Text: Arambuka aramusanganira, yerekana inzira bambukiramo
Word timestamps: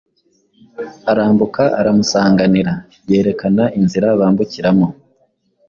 Arambuka 1.11 1.63
aramusanganira, 1.79 2.73
yerekana 3.09 3.63
inzira 3.79 4.07
bambukiramo 4.19 4.87